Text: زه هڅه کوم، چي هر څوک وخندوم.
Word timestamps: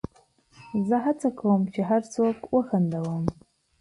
زه 0.87 0.97
هڅه 1.05 1.29
کوم، 1.39 1.61
چي 1.73 1.81
هر 1.89 2.01
څوک 2.13 2.35
وخندوم. 2.55 3.23